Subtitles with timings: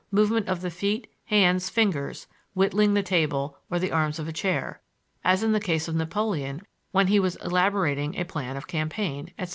[0.09, 4.81] movement of the feet, hands, fingers; whittling the table or the arms of a chair
[5.23, 9.49] (as in the case of Napoleon when he was elaborating a plan of campaign), etc.